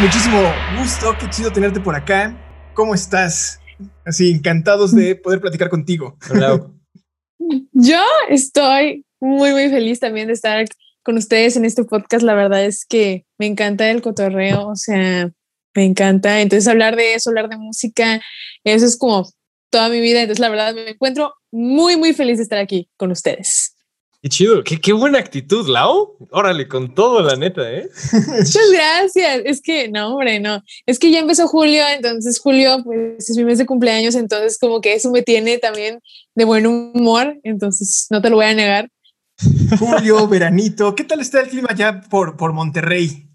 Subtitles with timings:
[0.00, 0.38] Muchísimo
[0.78, 2.32] gusto, qué chido tenerte por acá.
[2.72, 3.58] ¿Cómo estás?
[4.06, 6.16] Así, encantados de poder platicar contigo.
[6.30, 6.70] Hola.
[7.72, 10.64] Yo estoy muy, muy feliz también de estar
[11.02, 12.22] con ustedes en este podcast.
[12.22, 15.32] La verdad es que me encanta el cotorreo, o sea,
[15.74, 16.42] me encanta.
[16.42, 18.20] Entonces, hablar de eso, hablar de música,
[18.62, 19.28] eso es como
[19.68, 20.20] toda mi vida.
[20.20, 23.74] Entonces, la verdad, me encuentro muy, muy feliz de estar aquí con ustedes.
[24.20, 26.16] Qué chido, qué, qué, buena actitud, Lau.
[26.32, 27.88] Órale, con todo, la neta, ¿eh?
[28.12, 29.42] Muchas gracias.
[29.44, 30.60] Es que, no, hombre, no.
[30.86, 34.80] Es que ya empezó julio, entonces julio, pues es mi mes de cumpleaños, entonces como
[34.80, 36.00] que eso me tiene también
[36.34, 38.90] de buen humor, entonces no te lo voy a negar.
[39.78, 43.28] Julio, veranito, ¿qué tal está el clima ya por, por Monterrey?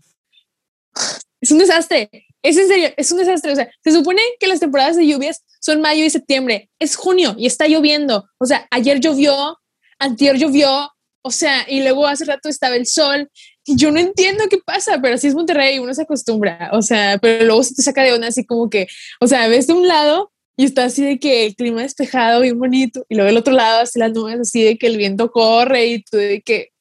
[1.39, 2.09] Es un desastre.
[2.41, 3.53] Es en serio, es un desastre.
[3.53, 6.69] O sea, se supone que las temporadas de lluvias son mayo y septiembre.
[6.77, 8.25] Es junio y está lloviendo.
[8.37, 9.57] O sea, ayer llovió,
[9.99, 10.89] antier llovió,
[11.23, 13.29] o sea, y luego hace rato estaba el sol.
[13.65, 17.17] Y yo no entiendo qué pasa, pero así es Monterrey, uno se acostumbra, o sea,
[17.21, 18.87] pero luego se te saca de onda así como que,
[19.21, 22.59] o sea, ves de un lado y está así de que el clima despejado, bien
[22.59, 25.85] bonito, y luego del otro lado así las nubes así de que el viento corre
[25.87, 26.71] y tú de que,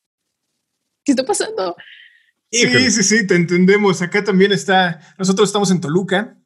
[1.05, 1.77] ¿qué está pasando?
[2.50, 4.02] Sí, sí, sí, te entendemos.
[4.02, 6.36] Acá también está, nosotros estamos en Toluca,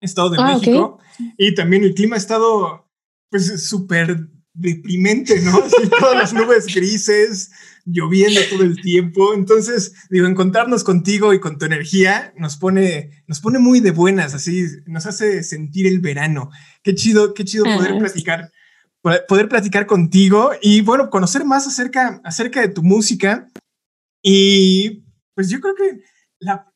[0.00, 1.00] Estado de ah, México,
[1.36, 2.88] y también el clima ha estado
[3.30, 4.28] pues súper
[4.58, 5.56] deprimente, ¿no?
[5.64, 7.50] Así todas las nubes grises,
[7.84, 9.34] lloviendo todo el tiempo.
[9.34, 14.34] Entonces, digo, encontrarnos contigo y con tu energía nos pone, nos pone muy de buenas,
[14.34, 16.50] así nos hace sentir el verano.
[16.82, 17.98] Qué chido, qué chido poder ah.
[17.98, 18.52] platicar,
[19.02, 23.48] poder platicar contigo y bueno, conocer más acerca, acerca de tu música.
[24.22, 26.02] Y pues yo creo que
[26.40, 26.67] la,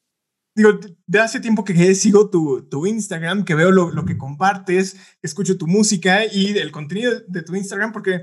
[0.54, 4.96] digo, de hace tiempo que sigo tu, tu Instagram, que veo lo, lo, que compartes,
[5.22, 8.22] escucho tu música y el contenido de tu Instagram, porque,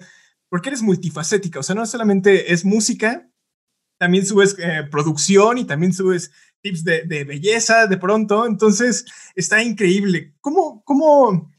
[0.50, 3.30] porque eres multifacética, o sea, no solamente es música,
[3.98, 6.32] también subes eh, producción y también subes
[6.62, 10.36] tips de, de, belleza de pronto, entonces está increíble.
[10.42, 11.52] ¿Cómo, cómo,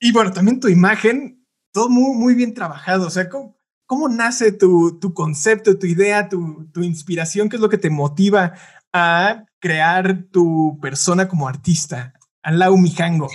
[0.00, 4.52] y bueno, también tu imagen, todo muy, muy bien trabajado, o sea, ¿cómo, cómo nace
[4.52, 7.48] tu, tu concepto, tu idea, tu, tu inspiración?
[7.48, 8.54] ¿Qué es lo que te motiva
[8.92, 12.12] a crear tu persona como artista?
[12.42, 13.28] Alau Mijango.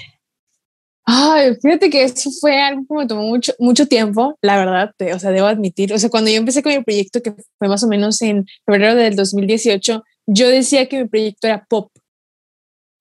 [1.06, 5.19] Ay, fíjate que eso fue algo que me tomó mucho, mucho tiempo, la verdad, o
[5.19, 7.88] sea, debo admitir, o sea, cuando yo empecé con mi proyecto, que fue más o
[7.88, 11.91] menos en febrero del 2018, yo decía que mi proyecto era pop.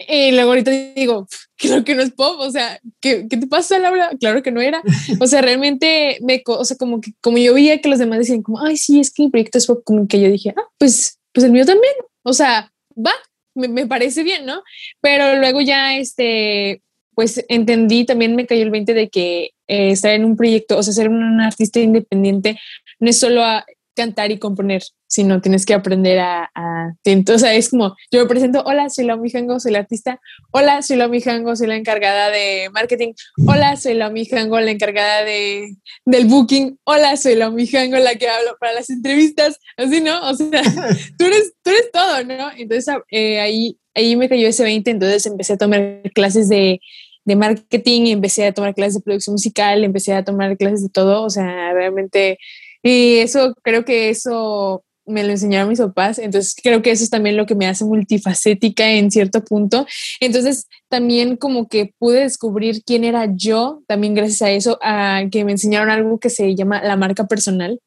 [0.08, 3.78] Y luego ahorita digo, creo que no es pop, o sea, ¿qué, qué te pasa,
[3.78, 4.10] Laura?
[4.18, 4.82] Claro que no era.
[5.20, 8.42] O sea, realmente, me, o sea, como que como yo veía que los demás decían
[8.42, 11.20] como, ay, sí, es que mi proyecto es pop, como que yo dije, ah, pues,
[11.32, 11.94] pues el mío también.
[12.24, 13.12] O sea, va,
[13.54, 14.62] me, parece bien, ¿no?
[15.00, 16.82] Pero luego ya, este,
[17.14, 20.82] pues entendí, también me cayó el 20 de que eh, estar en un proyecto, o
[20.82, 22.58] sea, ser un artista independiente
[22.98, 23.64] no es solo a
[23.94, 28.62] cantar y componer, sino tienes que aprender a, a entonces es como, yo me presento,
[28.64, 30.18] hola, soy la Mijango, soy la artista,
[30.52, 33.12] hola, soy la Mijango, soy la encargada de marketing,
[33.46, 38.26] hola, soy la Mijango, la encargada de, del booking, hola, soy la Mijango, la que
[38.26, 40.30] hablo para las entrevistas, así, ¿no?
[40.30, 40.48] O sea,
[41.18, 42.50] tú eres, tú eres todo, ¿no?
[42.56, 46.80] Entonces eh, ahí, ahí me cayó ese 20, entonces empecé a tomar clases de,
[47.26, 51.22] de marketing, empecé a tomar clases de producción musical, empecé a tomar clases de todo,
[51.22, 52.38] o sea, realmente,
[52.82, 57.10] y eso, creo que eso me lo enseñaron mis papás, entonces creo que eso es
[57.10, 59.86] también lo que me hace multifacética en cierto punto.
[60.20, 65.44] Entonces también como que pude descubrir quién era yo, también gracias a eso, a que
[65.44, 67.80] me enseñaron algo que se llama la marca personal.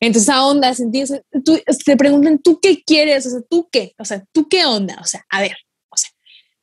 [0.00, 1.22] Entonces a onda, ¿entiendes?
[1.44, 3.26] Tú, te preguntan, ¿tú qué quieres?
[3.26, 3.94] O sea, ¿tú qué?
[3.98, 4.98] O sea, ¿tú qué onda?
[5.00, 5.56] O sea, a ver,
[5.90, 6.10] o sea,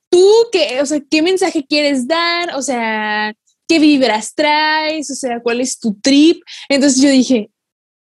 [0.09, 0.81] ¿tú qué?
[0.81, 2.55] O sea, ¿qué mensaje quieres dar?
[2.55, 3.33] O sea,
[3.67, 5.11] ¿qué vibras traes?
[5.11, 6.41] O sea, ¿cuál es tu trip?
[6.67, 7.51] Entonces yo dije,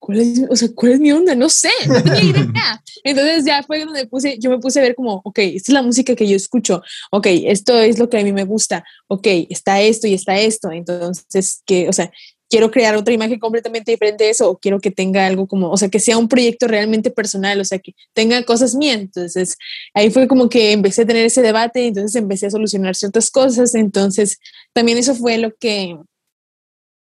[0.00, 1.34] ¿cuál es, o sea, ¿cuál es mi onda?
[1.36, 2.82] No sé, no tenía idea.
[3.04, 5.82] Entonces ya fue donde puse, yo me puse a ver como, ok, esta es la
[5.82, 6.82] música que yo escucho,
[7.12, 10.72] ok, esto es lo que a mí me gusta, ok, está esto y está esto,
[10.72, 12.10] entonces, que, o sea,
[12.48, 15.76] quiero crear otra imagen completamente diferente de eso o quiero que tenga algo como, o
[15.76, 18.98] sea, que sea un proyecto realmente personal, o sea, que tenga cosas mías.
[18.98, 19.56] Entonces,
[19.94, 23.74] ahí fue como que empecé a tener ese debate, entonces empecé a solucionar ciertas cosas,
[23.76, 24.38] entonces
[24.72, 25.96] también eso fue lo que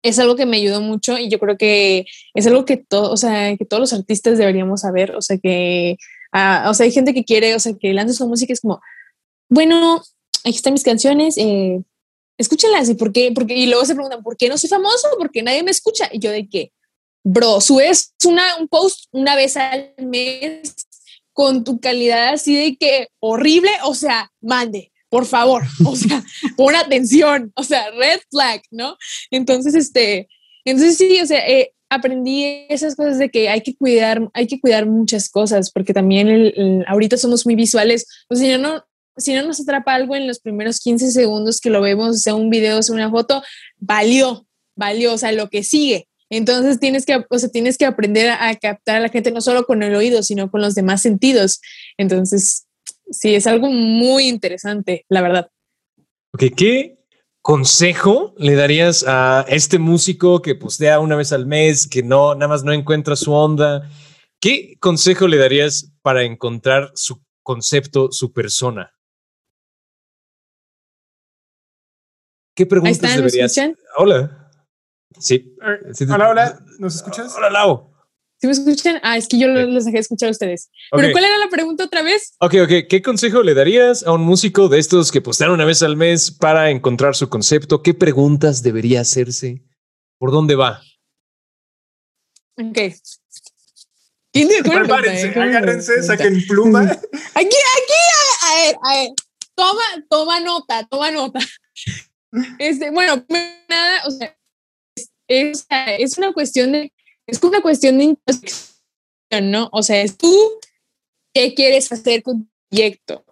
[0.06, 2.06] es algo que me ayudó mucho y yo creo que
[2.36, 5.98] es algo que, todo, o sea, que todos los artistas deberíamos saber, o sea, que,
[6.32, 8.82] ah, o sea, hay gente que quiere, o sea, que lanza su música es como,
[9.50, 10.04] bueno,
[10.44, 11.82] aquí están mis canciones, eh,
[12.38, 15.08] escúchenlas y por qué, porque, y luego se preguntan, ¿por qué no soy famoso?
[15.18, 16.08] Porque nadie me escucha.
[16.12, 16.72] Y yo de que,
[17.24, 20.76] bro, subes una, un post una vez al mes
[21.34, 26.24] con tu calidad así de que horrible, o sea, mande, por favor, o sea,
[26.58, 28.98] pon atención, o sea, red flag, ¿no?
[29.32, 30.28] Entonces, este,
[30.66, 34.60] entonces sí, o sea, eh, aprendí esas cosas de que hay que cuidar, hay que
[34.60, 38.84] cuidar muchas cosas, porque también ahorita somos muy visuales, o si no,
[39.18, 42.50] si no nos atrapa algo en los primeros 15 segundos que lo vemos, sea un
[42.50, 43.42] video, sea una foto,
[43.78, 46.08] valió, valió, o sea, lo que sigue.
[46.30, 49.66] Entonces tienes que, o sea, tienes que aprender a, captar a la gente no solo
[49.66, 51.62] con el oído, sino con los demás sentidos.
[51.98, 52.66] Entonces,
[53.10, 55.52] sí, es algo muy interesante, la verdad.
[56.34, 57.00] Ok, ¿qué
[57.42, 62.48] consejo le darías a este músico que postea una vez al mes, que no, nada
[62.48, 63.90] más no encuentra su onda?
[64.40, 68.92] ¿Qué consejo le darías para encontrar su concepto, su persona?
[72.56, 73.56] ¿Qué preguntas deberías?
[73.98, 74.52] Hola.
[75.20, 75.56] Sí.
[76.10, 76.60] Hola, hola.
[76.80, 77.34] ¿Nos escuchas?
[77.36, 77.95] Hola, Lau.
[78.46, 79.00] ¿Sí me escuchan?
[79.02, 80.70] Ah, es que yo los dejé escuchar a ustedes.
[80.92, 82.36] Pero ¿cuál era la pregunta otra vez?
[82.40, 82.88] Ok, ok.
[82.88, 86.30] ¿Qué consejo le darías a un músico de estos que postean una vez al mes
[86.30, 87.82] para encontrar su concepto?
[87.82, 89.64] ¿Qué preguntas debería hacerse?
[90.20, 90.80] ¿Por dónde va?
[92.58, 92.78] Ok.
[94.32, 96.82] Prepárense, agárrense, saquen pluma.
[97.34, 98.02] Aquí, aquí,
[98.44, 99.10] a ver, a ver.
[99.56, 101.40] Toma, toma nota, toma nota.
[102.60, 104.38] Este, bueno, nada, o sea,
[105.30, 106.92] es, es una cuestión de,
[107.28, 109.70] es una cuestión de introspección, ¿no?
[109.72, 110.34] O sea, es tú
[111.34, 113.26] qué quieres hacer con tu proyecto,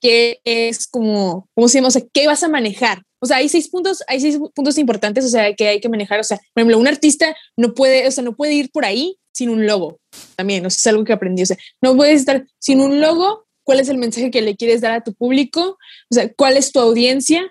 [0.00, 1.88] qué es como, ¿cómo se llama?
[1.88, 3.02] O sea, qué vas a manejar.
[3.20, 6.18] O sea, hay seis puntos, hay seis puntos importantes, o sea, que hay que manejar.
[6.20, 9.16] O sea, por ejemplo, un artista no puede, o sea, no puede ir por ahí
[9.32, 9.98] sin un logo.
[10.36, 11.42] También, o es algo que aprendí.
[11.42, 13.46] O sea, no puedes estar sin un logo.
[13.64, 15.78] ¿Cuál es el mensaje que le quieres dar a tu público?
[16.10, 17.48] O sea, ¿cuál es tu audiencia?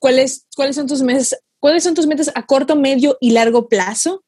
[0.00, 4.22] ¿Cuáles, cuáles son tus meses ¿Cuáles son tus metas a corto, medio y largo plazo?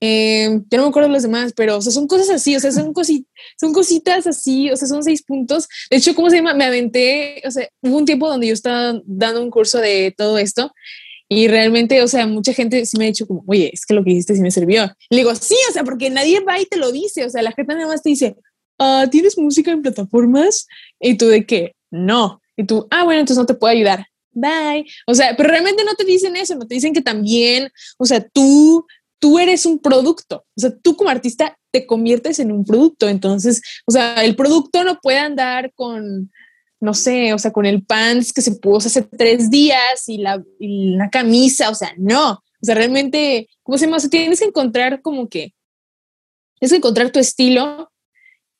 [0.00, 2.60] Eh, ya no me acuerdo de los demás, pero o sea, son cosas así, o
[2.60, 2.94] sea, son,
[3.58, 5.68] son cositas así, o sea, son seis puntos.
[5.90, 6.54] De hecho, ¿cómo se llama?
[6.54, 10.38] Me aventé, o sea, hubo un tiempo donde yo estaba dando un curso de todo
[10.38, 10.72] esto
[11.28, 14.02] y realmente, o sea, mucha gente sí me ha dicho como, oye, es que lo
[14.02, 14.90] que hiciste sí me sirvió.
[15.10, 17.52] le digo, sí, o sea, porque nadie va y te lo dice, o sea, la
[17.52, 18.36] gente nada más te dice,
[18.78, 20.66] ah, ¿tienes música en plataformas?
[20.98, 21.74] Y tú de qué?
[21.90, 22.40] No.
[22.56, 24.84] Y tú, ah, bueno, entonces no te puedo ayudar bye.
[25.06, 28.26] O sea, pero realmente no te dicen eso, no te dicen que también, o sea,
[28.28, 28.86] tú,
[29.20, 33.62] tú eres un producto, o sea, tú como artista te conviertes en un producto, entonces,
[33.86, 36.32] o sea, el producto no puede andar con,
[36.80, 40.42] no sé, o sea, con el pants que se puso hace tres días y la,
[40.58, 43.98] y la camisa, o sea, no, o sea, realmente, ¿cómo se llama?
[43.98, 45.52] O sea, tienes que encontrar como que,
[46.58, 47.92] tienes que encontrar tu estilo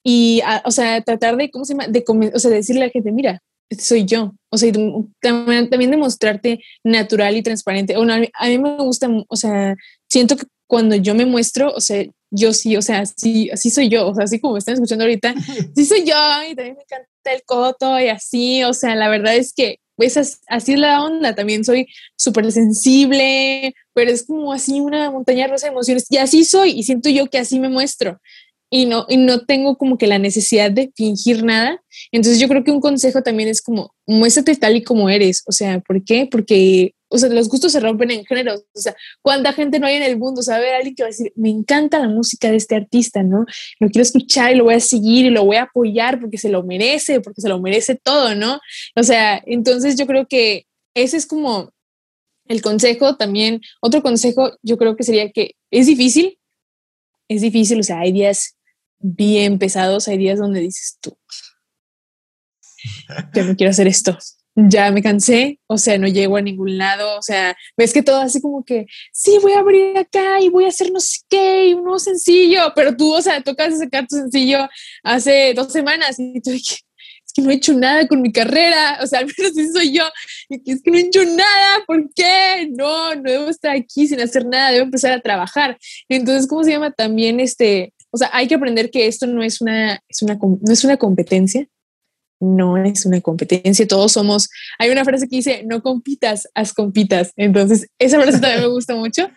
[0.05, 1.89] y, o sea, tratar de, ¿cómo se llama?
[1.89, 2.05] De,
[2.35, 4.33] o sea, decirle a la gente, mira, este soy yo.
[4.51, 4.73] O sea,
[5.21, 7.95] también, también demostrarte natural y transparente.
[7.95, 9.77] a mí me gusta, o sea,
[10.11, 13.89] siento que cuando yo me muestro, o sea, yo sí, o sea, sí, así soy
[13.89, 15.35] yo, o sea, así como me están escuchando ahorita,
[15.75, 16.15] sí soy yo
[16.49, 20.17] y también me encanta el coto y así, o sea, la verdad es que pues
[20.49, 21.87] así es la onda, también soy
[22.17, 26.85] súper sensible, pero es como así una montaña rosa de emociones y así soy y
[26.85, 28.19] siento yo que así me muestro
[28.71, 31.83] y no, y no tengo como que la necesidad de fingir nada.
[32.13, 35.43] Entonces yo creo que un consejo también es como, muéstrate tal y como eres.
[35.47, 36.29] O sea, ¿por qué?
[36.31, 38.62] Porque, o sea, los gustos se rompen en géneros.
[38.73, 40.43] O sea, ¿cuánta gente no hay en el mundo?
[40.43, 43.45] sabe alguien que va a decir, me encanta la música de este artista, ¿no?
[43.81, 46.49] Lo quiero escuchar y lo voy a seguir y lo voy a apoyar porque se
[46.49, 48.61] lo merece, porque se lo merece todo, ¿no?
[48.94, 51.73] O sea, entonces yo creo que ese es como
[52.46, 53.61] el consejo también.
[53.81, 56.39] Otro consejo yo creo que sería que es difícil,
[57.29, 58.56] es difícil, o sea, hay días
[58.99, 61.17] bien pesados, hay días donde dices tú,
[63.34, 64.17] ya no quiero hacer esto,
[64.55, 68.21] ya me cansé, o sea, no llego a ningún lado, o sea, ves que todo
[68.21, 71.75] así como que, sí, voy a abrir acá y voy a hacer no sé qué,
[71.75, 74.69] un nuevo sencillo, pero tú, o sea, tocas sacar tu sencillo
[75.03, 79.07] hace dos semanas y tú, es que no he hecho nada con mi carrera, o
[79.07, 80.05] sea, al menos así soy yo,
[80.49, 82.69] es que no he hecho nada, ¿por qué?
[82.77, 85.79] No, no debo estar aquí sin hacer nada, debo empezar a trabajar.
[86.09, 87.95] Entonces, ¿cómo se llama también este?
[88.11, 90.97] O sea, hay que aprender que esto no es una, es una, no es una
[90.97, 91.69] competencia,
[92.41, 97.32] no es una competencia, todos somos, hay una frase que dice, no compitas, haz compitas.
[97.37, 99.29] Entonces, esa frase también me gusta mucho.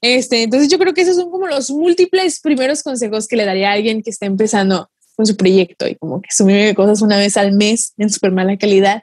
[0.00, 3.70] Este, entonces, yo creo que esos son como los múltiples primeros consejos que le daría
[3.70, 7.36] a alguien que está empezando con su proyecto y como que subir cosas una vez
[7.36, 9.02] al mes en súper mala calidad.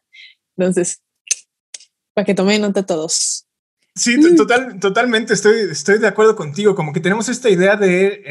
[0.55, 0.99] Entonces,
[2.13, 3.47] para que tomen nota todos.
[3.97, 6.75] Sí, total, totalmente estoy, estoy de acuerdo contigo.
[6.75, 8.23] Como que tenemos esta idea de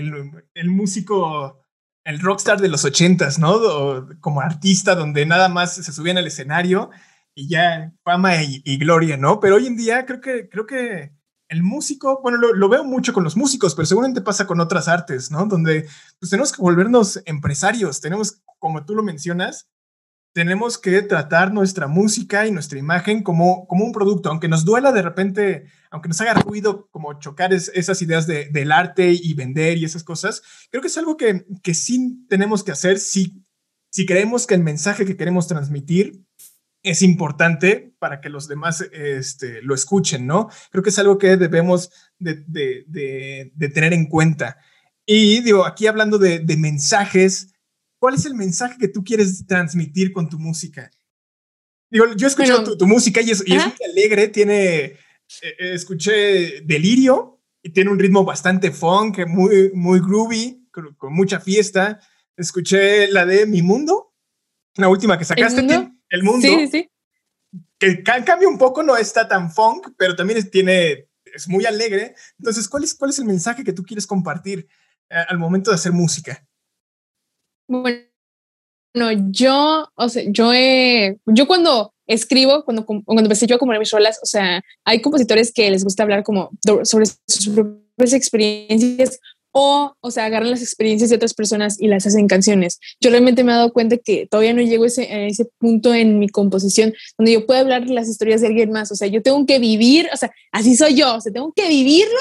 [0.54, 1.61] el, músico,
[2.06, 4.06] el rockstar de los ochentas, ¿no?
[4.20, 6.90] como artista donde nada más se subían al escenario
[7.34, 9.40] y ya fama y, gloria, ¿no?
[9.40, 11.12] Pero hoy en día creo que, creo que
[11.48, 15.32] el músico, bueno, lo, veo mucho con los músicos, pero seguramente pasa con otras artes,
[15.32, 15.46] ¿no?
[15.46, 15.88] Donde
[16.20, 19.68] pues tenemos que volvernos empresarios, tenemos, como tú lo mencionas,
[20.37, 24.93] tenemos que tratar nuestra música y nuestra imagen como, como un producto, aunque nos duela
[24.93, 29.87] de repente, aunque nos haga ruido como chocar esas ideas del arte y vender y
[29.87, 33.43] esas cosas, creo que es algo que, que sí tenemos que hacer si,
[33.88, 36.23] si creemos que el mensaje que queremos transmitir
[36.83, 40.50] es importante para que los demás este, lo escuchen, ¿no?
[40.71, 44.59] Creo que es algo que debemos de, de, tener en cuenta.
[45.07, 47.55] Y digo, aquí hablando de, mensajes,
[48.06, 50.88] ¿cuál es el mensaje que tú quieres transmitir con tu música?
[51.90, 54.96] Digo, yo escuché tu, música y es, muy alegre, tiene, eh,
[55.42, 61.98] eh, escuché Delirio y tiene un ritmo bastante funk, muy, muy groovy, con, mucha fiesta.
[62.36, 64.14] Escuché la de Mi Mundo,
[64.76, 65.66] la última que sacaste,
[66.08, 66.46] ¿El mundo?
[66.46, 66.88] Sí, sí.
[67.76, 72.14] Que cambia un poco, no está tan funk, pero también es, tiene, es muy alegre.
[72.38, 74.68] Entonces, ¿cuál es, cuál es el mensaje que tú quieres compartir
[75.10, 76.46] eh, al momento de hacer música?
[77.68, 78.00] Bueno,
[79.30, 80.52] yo, o sea, yo,
[81.26, 85.52] yo cuando escribo, cuando, cuando empecé yo a componer mis rolas, o sea, hay compositores
[85.52, 86.50] que les gusta hablar como
[86.85, 89.18] sobre sus propias experiencias
[89.58, 92.78] o, o sea, agarran las experiencias de otras personas y las hacen canciones.
[93.00, 95.94] Yo realmente me he dado cuenta que todavía no llego a ese, a ese punto
[95.94, 98.92] en mi composición donde yo puedo hablar las historias de alguien más.
[98.92, 101.68] O sea, yo tengo que vivir, o sea, así soy yo, o sea, tengo que
[101.68, 102.20] vivirlo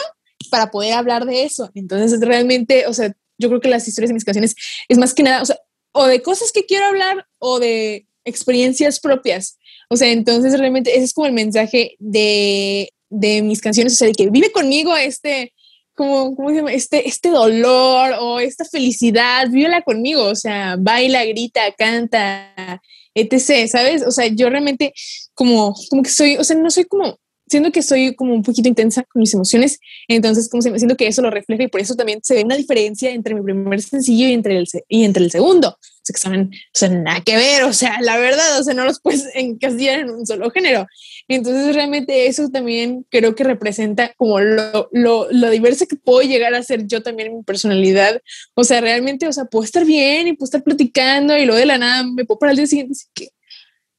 [0.49, 1.69] para poder hablar de eso.
[1.73, 4.55] Entonces, realmente, o sea, yo creo que las historias de mis canciones
[4.87, 5.57] es más que nada, o sea,
[5.91, 9.57] o de cosas que quiero hablar o de experiencias propias.
[9.89, 14.07] O sea, entonces realmente ese es como el mensaje de, de mis canciones, o sea,
[14.07, 15.53] de que vive conmigo este,
[15.95, 16.73] como, ¿cómo se llama?
[16.73, 22.81] Este, este dolor o esta felicidad, vívela conmigo, o sea, baila, grita, canta,
[23.13, 24.03] etc., ¿sabes?
[24.05, 24.93] O sea, yo realmente
[25.33, 28.67] como, como que soy, o sea, no soy como, siento que soy como un poquito
[28.67, 31.95] intensa con mis emociones, entonces como se siento que eso lo refleja y por eso
[31.95, 35.31] también se ve una diferencia entre mi primer sencillo y entre el, y entre el
[35.31, 38.73] segundo sea, que son, o sea, nada que ver, o sea, la verdad, o sea,
[38.73, 40.85] no los puedes encasillar en un solo género.
[41.27, 46.53] Entonces, realmente eso también creo que representa como lo, lo, lo diverso que puedo llegar
[46.53, 48.21] a ser yo también en mi personalidad.
[48.53, 51.65] O sea, realmente, o sea, puedo estar bien y puedo estar platicando y luego de
[51.65, 53.29] la nada me puedo para el día siguiente decir que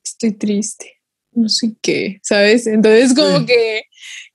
[0.04, 0.95] estoy triste,
[1.36, 2.66] no sé qué, ¿sabes?
[2.66, 3.82] Entonces, como que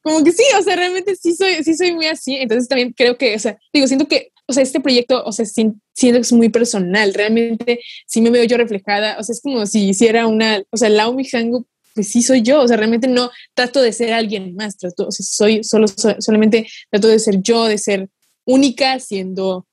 [0.01, 2.35] como que sí, o sea, realmente sí soy, sí soy muy así.
[2.35, 5.45] Entonces también creo que, o sea, digo, siento que, o sea, este proyecto, o sea,
[5.45, 7.13] siento que es muy personal.
[7.13, 9.17] Realmente sí me veo yo reflejada.
[9.19, 12.61] O sea, es como si hiciera una, o sea, Lao Mijango, pues sí soy yo.
[12.61, 14.77] O sea, realmente no trato de ser alguien más.
[14.77, 18.09] Trato, o sea, soy solo, solamente trato de ser yo, de ser
[18.45, 19.67] única siendo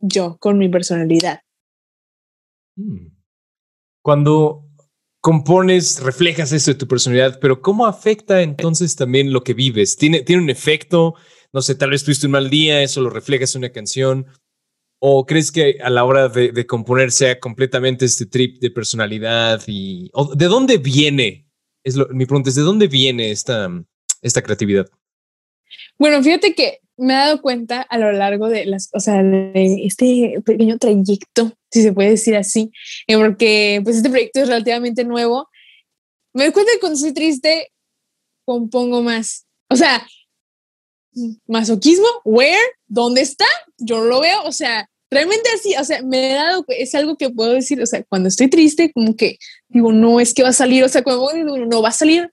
[0.00, 1.40] yo con mi personalidad.
[2.76, 3.08] Hmm.
[4.02, 4.68] Cuando
[5.22, 9.96] compones, reflejas eso de tu personalidad, pero ¿cómo afecta entonces también lo que vives?
[9.96, 11.14] ¿Tiene, tiene un efecto?
[11.52, 14.26] No sé, tal vez tuviste un mal día, eso lo reflejas en una canción.
[14.98, 19.62] ¿O crees que a la hora de, componer sea completamente este trip de personalidad?
[19.68, 21.46] y ¿De dónde viene?
[21.84, 23.70] Es mi pregunta es, ¿de dónde viene esta,
[24.22, 24.88] esta creatividad?
[25.98, 29.84] Bueno, fíjate que me he dado cuenta a lo largo de las, o sea, de
[29.84, 32.70] este pequeño trayecto si se puede decir así,
[33.06, 35.48] eh, porque pues este proyecto es relativamente nuevo.
[36.34, 37.72] Me doy cuenta que cuando estoy triste,
[38.44, 39.46] compongo más.
[39.68, 40.06] O sea,
[41.46, 43.46] masoquismo, where, ¿dónde está?
[43.78, 47.16] Yo no lo veo, o sea, realmente así, o sea, me he dado, es algo
[47.16, 49.38] que puedo decir, o sea, cuando estoy triste, como que
[49.68, 52.30] digo, no, es que va a salir, o sea, cuando digo, no, va a salir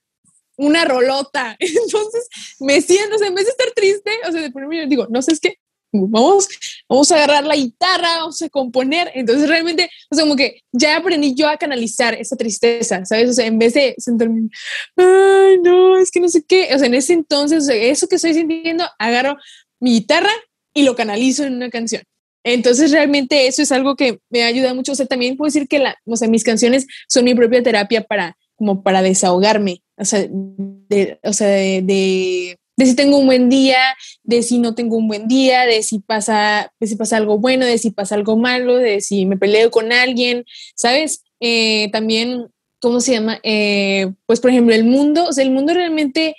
[0.56, 1.56] una rolota.
[1.60, 2.28] Entonces
[2.58, 5.20] me siento, o sea, en vez de estar triste, o sea, de ponerme, digo, no
[5.22, 5.56] sé, es que
[5.92, 6.48] vamos,
[6.88, 9.10] vamos a agarrar la guitarra, vamos a componer.
[9.14, 13.30] Entonces realmente, o sea, como que ya aprendí yo a canalizar esa tristeza, ¿sabes?
[13.30, 14.48] O sea, en vez de sentarme,
[14.96, 18.08] ay, no, es que no sé qué, o sea, en ese entonces, o sea, eso
[18.08, 19.36] que estoy sintiendo, agarro
[19.80, 20.32] mi guitarra
[20.74, 22.02] y lo canalizo en una canción.
[22.44, 24.92] Entonces, realmente eso es algo que me ayuda mucho.
[24.92, 28.02] O sea, también puedo decir que la, o sea, mis canciones son mi propia terapia
[28.02, 33.48] para, como para desahogarme, o sea, de, o sea, de de si tengo un buen
[33.48, 33.78] día,
[34.22, 37.66] de si no tengo un buen día, de si pasa, de si pasa algo bueno,
[37.66, 40.44] de si pasa algo malo, de si me peleo con alguien,
[40.74, 41.22] ¿sabes?
[41.40, 42.48] Eh, también,
[42.80, 43.40] ¿cómo se llama?
[43.42, 46.36] Eh, pues, por ejemplo, el mundo, o sea, el mundo realmente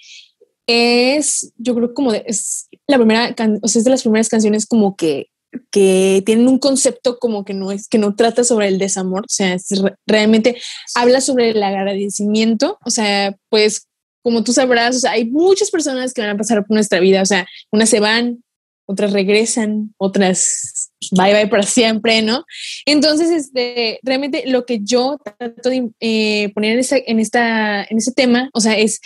[0.68, 4.96] es, yo creo como es la primera, o sea, es de las primeras canciones como
[4.96, 5.28] que
[5.70, 9.30] que tienen un concepto como que no es que no trata sobre el desamor, o
[9.30, 9.58] sea,
[10.08, 10.58] realmente
[10.96, 13.88] habla sobre el agradecimiento, o sea, pues
[14.22, 17.22] como tú sabrás, o sea, hay muchas personas que van a pasar por nuestra vida,
[17.22, 18.44] o sea, unas se van,
[18.86, 22.46] otras regresan, otras bye bye para siempre, ¿no?
[22.86, 27.98] Entonces, este, realmente lo que yo trato de eh, poner en, esta, en, esta, en
[27.98, 29.00] este tema, o sea, es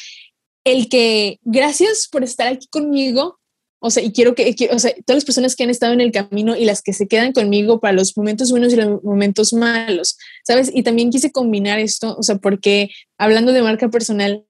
[0.65, 3.39] el que gracias por estar aquí conmigo,
[3.79, 6.12] o sea, y quiero que, o sea, todas las personas que han estado en el
[6.12, 10.17] camino y las que se quedan conmigo para los momentos buenos y los momentos malos,
[10.43, 10.72] ¿sabes?
[10.74, 14.43] Y también quise combinar esto, o sea, porque hablando de marca personal,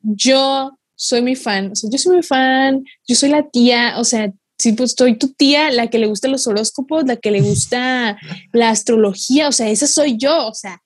[0.00, 4.04] yo soy mi fan, o sea, yo soy mi fan, yo soy la tía, o
[4.04, 7.40] sea, sí, pues soy tu tía, la que le gusta los horóscopos, la que le
[7.40, 8.18] gusta
[8.52, 10.82] la astrología, o sea, esa soy yo, o sea,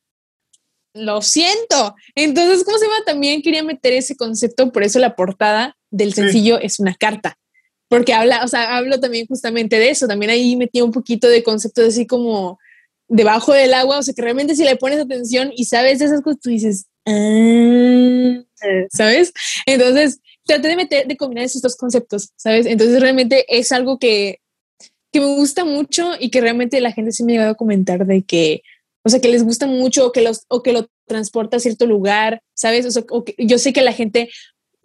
[0.94, 1.96] lo siento.
[2.14, 3.04] Entonces, ¿cómo se llama?
[3.04, 7.36] También quería meter ese concepto, por eso la portada del sencillo es una carta
[7.94, 11.44] porque habla, o sea, hablo también justamente de eso, también ahí metí un poquito de
[11.44, 12.58] conceptos así como
[13.08, 16.22] debajo del agua, o sea, que realmente si le pones atención y sabes de esas
[16.22, 16.93] cosas, tú dices, ah",
[18.90, 19.32] ¿sabes?
[19.66, 22.66] Entonces, traté de meter, de combinar esos dos conceptos, ¿sabes?
[22.66, 24.40] Entonces, realmente es algo que,
[25.12, 28.06] que me gusta mucho y que realmente la gente sí me ha llegado a comentar
[28.06, 28.62] de que,
[29.04, 31.86] o sea, que les gusta mucho o que, los, o que lo transporta a cierto
[31.86, 32.86] lugar, ¿sabes?
[32.86, 34.30] O sea, que, yo sé que la gente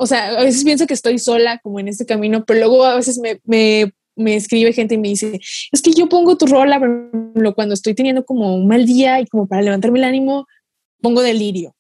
[0.02, 2.96] o sea, a veces pienso que estoy sola como en este camino, pero luego a
[2.96, 5.42] veces me, me, me escribe gente y me dice,
[5.74, 6.80] es que yo pongo tu rola,
[7.34, 10.48] pero cuando estoy teniendo como un mal día y como para levantarme el ánimo,
[11.02, 11.76] pongo delirio,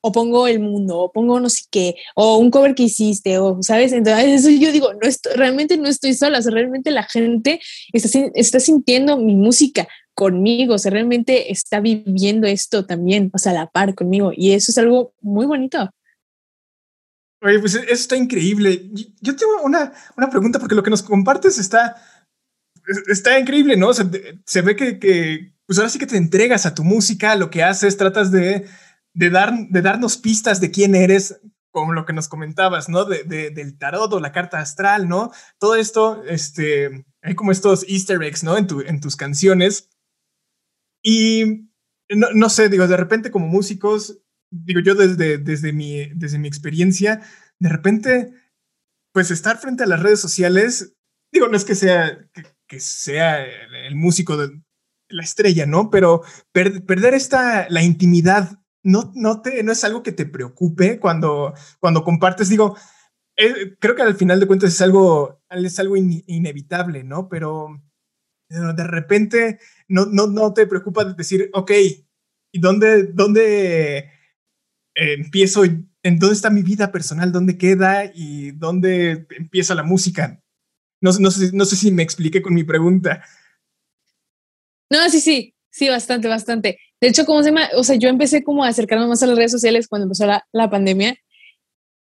[0.00, 3.62] o pongo el mundo, o pongo no sé qué, o un cover que hiciste, o
[3.62, 7.60] sabes, entonces eso yo digo, no estoy, realmente no estoy sola, o realmente la gente
[7.92, 13.52] está, está sintiendo mi música conmigo, o sea, realmente está viviendo esto también, o sea,
[13.52, 15.90] a la par conmigo, y eso es algo muy bonito.
[17.42, 18.90] Oye, pues eso está increíble.
[19.22, 21.96] Yo tengo una, una pregunta porque lo que nos compartes está,
[23.08, 23.94] está increíble, ¿no?
[23.94, 27.62] se ve que, que, pues ahora sí que te entregas a tu música, lo que
[27.62, 28.66] haces, tratas de,
[29.14, 31.40] de, dar, de darnos pistas de quién eres,
[31.72, 33.04] como lo que nos comentabas, ¿no?
[33.04, 35.30] De, de, del tarot o la carta astral, ¿no?
[35.58, 38.56] Todo esto, este, hay como estos easter eggs, ¿no?
[38.58, 39.88] En, tu, en tus canciones.
[41.02, 41.68] Y
[42.08, 46.48] no, no sé, digo, de repente como músicos digo yo desde, desde, mi, desde mi
[46.48, 47.22] experiencia,
[47.58, 48.32] de repente,
[49.12, 50.94] pues estar frente a las redes sociales,
[51.32, 52.18] digo, no es que sea,
[52.66, 54.62] que, sea el, músico de
[55.08, 55.90] la estrella, ¿no?
[55.90, 61.54] Pero perder esta, la intimidad, no, no, te, no es algo que te preocupe cuando,
[61.78, 62.76] cuando compartes, digo,
[63.36, 67.28] eh, creo que al final de cuentas es algo, es algo inevitable, ¿no?
[67.28, 67.82] Pero
[68.48, 71.70] de repente no, no, no te preocupa decir, ok,
[72.52, 74.10] ¿y dónde, dónde,
[74.94, 80.42] empiezo, en dónde está mi vida personal, dónde queda y dónde empieza la música.
[81.00, 83.24] No, no, sé, no sé si me expliqué con mi pregunta.
[84.90, 86.78] No, sí, sí, sí, bastante, bastante.
[87.00, 87.68] De hecho, ¿cómo se llama?
[87.76, 90.46] O sea, yo empecé como a acercarme más a las redes sociales cuando empezó la,
[90.52, 91.16] la pandemia.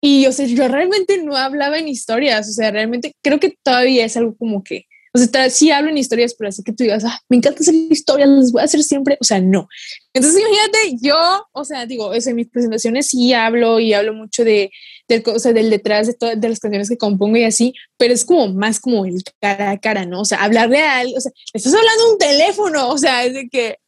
[0.01, 2.49] Y, o sea, yo realmente no hablaba en historias.
[2.49, 5.99] O sea, realmente creo que todavía es algo como que o sea, sí hablo en
[5.99, 8.83] historias, pero así que tú digas, ah, me encanta hacer historias, las voy a hacer
[8.83, 9.17] siempre.
[9.21, 9.69] O sea, no.
[10.13, 14.71] Entonces, imagínate, yo, o sea, digo, en mis presentaciones sí hablo y hablo mucho de,
[15.09, 18.15] del, o sea, del detrás de todas de las canciones que compongo y así, pero
[18.15, 20.21] es como más como el cara a cara, ¿no?
[20.21, 23.79] O sea, hablar real, o sea, estás hablando un teléfono, o sea, es de que,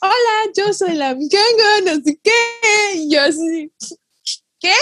[0.00, 3.70] hola, yo soy la ganga, no sé qué, y yo así,
[4.58, 4.72] ¿qué?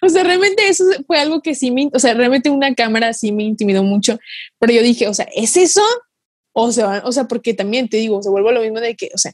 [0.00, 3.32] O sea, realmente eso fue algo que sí me, o sea, realmente una cámara sí
[3.32, 4.18] me intimidó mucho,
[4.58, 5.82] pero yo dije, o sea, ¿es eso?
[6.52, 9.10] O sea, o sea, porque también te digo, se vuelve a lo mismo de que,
[9.14, 9.32] o sea,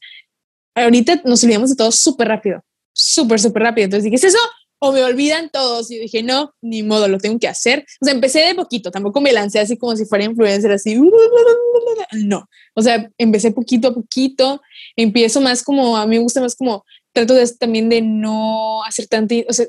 [0.75, 3.87] ahorita nos olvidamos de todo súper rápido, súper, súper rápido.
[3.87, 4.38] Entonces dije, ¿es eso?
[4.81, 5.91] O me olvidan todos.
[5.91, 7.85] Y dije, no, ni modo, lo tengo que hacer.
[8.01, 10.99] O sea, empecé de poquito, tampoco me lancé así como si fuera influencer, así.
[12.12, 14.61] No, o sea, empecé poquito a poquito.
[14.97, 19.07] Empiezo más como, a mí me gusta más como, trato de, también de no hacer
[19.09, 19.67] tanto, o sea,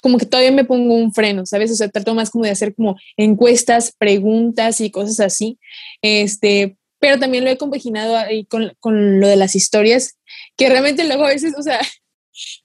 [0.00, 1.70] como que todavía me pongo un freno, ¿sabes?
[1.70, 5.58] O sea, trato más como de hacer como encuestas, preguntas y cosas así.
[6.02, 10.18] Este, pero también lo he compaginado ahí con, con lo de las historias,
[10.56, 11.80] que realmente luego a veces, o sea,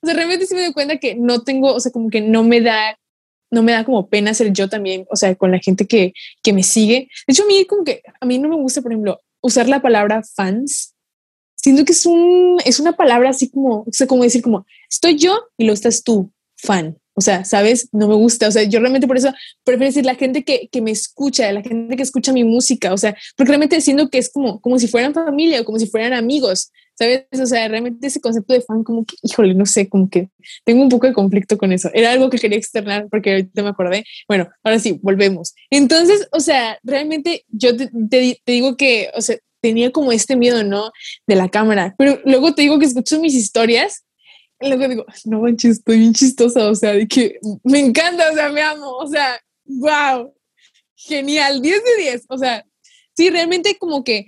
[0.02, 2.42] o sea, realmente sí me doy cuenta que no tengo, o sea, como que no
[2.42, 2.98] me da,
[3.50, 6.52] no me da como pena ser yo también, o sea, con la gente que, que
[6.52, 7.08] me sigue.
[7.26, 9.82] De hecho, a mí como que, a mí no me gusta, por ejemplo, usar la
[9.82, 10.94] palabra fans.
[11.56, 15.16] Siento que es, un, es una palabra así como, o sea, como decir como, estoy
[15.16, 16.96] yo y lo estás tú, fan.
[17.14, 17.88] O sea, ¿sabes?
[17.92, 18.48] No me gusta.
[18.48, 19.30] O sea, yo realmente por eso
[19.62, 22.94] prefiero decir la gente que, que, me escucha, la gente que escucha mi música.
[22.94, 25.86] O sea, porque realmente siento que es como, como si fueran familia o como si
[25.86, 26.72] fueran amigos.
[27.00, 27.24] ¿Sabes?
[27.32, 30.28] O sea, realmente ese concepto de fan, como que, híjole, no sé, como que
[30.64, 31.88] tengo un poco de conflicto con eso.
[31.94, 34.04] Era algo que quería externar porque ahorita me acordé.
[34.28, 35.54] Bueno, ahora sí, volvemos.
[35.70, 40.36] Entonces, o sea, realmente yo te, te, te digo que, o sea, tenía como este
[40.36, 40.90] miedo, ¿no?
[41.26, 41.94] De la cámara.
[41.96, 44.04] Pero luego te digo que escucho mis historias
[44.60, 48.50] luego digo, no manches, estoy bien chistosa, o sea, de que me encanta, o sea,
[48.50, 50.34] me amo, o sea, wow,
[50.94, 52.62] genial, 10 de 10, o sea,
[53.16, 54.26] sí, realmente como que,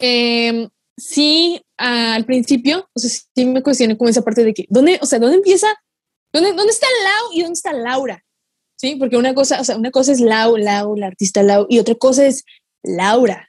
[0.00, 4.98] eh, sí, al principio, o sea, sí me cuestioné como esa parte de que, ¿dónde,
[5.02, 5.68] o sea, dónde empieza?
[6.32, 8.24] ¿Dónde, dónde está Lau y dónde está Laura?
[8.82, 8.96] ¿sí?
[8.96, 11.94] Porque una cosa, o sea, una cosa es Lau, Lau, la artista Lau, y otra
[11.94, 12.44] cosa es
[12.82, 13.48] Laura.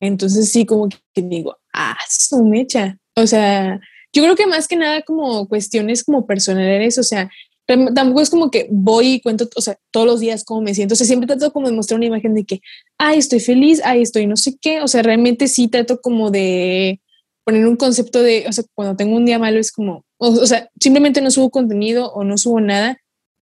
[0.00, 2.96] Entonces sí, como que digo, ah, su mecha.
[3.16, 3.80] O sea,
[4.12, 7.30] yo creo que más que nada como cuestiones como personales, o sea,
[7.66, 10.94] tampoco es como que voy y cuento, o sea, todos los días cómo me siento.
[10.94, 12.60] O sea, siempre trato como de mostrar una imagen de que,
[12.98, 14.82] ay, estoy feliz, ay, estoy no sé qué.
[14.82, 17.00] O sea, realmente sí trato como de
[17.44, 20.70] poner un concepto de, o sea, cuando tengo un día malo es como, o, sea,
[20.80, 22.98] simplemente no subo contenido o no subo nada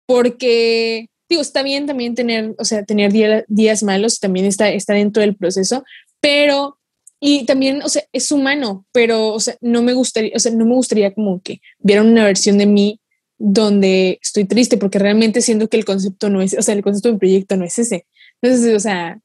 [0.07, 3.13] porque, digo, está bien también tener, o sea, tener
[3.47, 5.85] días malos, también está, está dentro del proceso,
[6.21, 6.79] pero,
[7.21, 10.67] y también, o sea, es humano, pero, o sea, no me gustaría, o sea, no
[10.67, 13.01] me gustaría como que vieran una versión de mí
[13.45, 17.09] donde estoy triste porque realmente siento que el concepto no es, o sea, el concepto
[17.09, 18.07] del proyecto no es ese.
[18.41, 19.19] Entonces, o sea,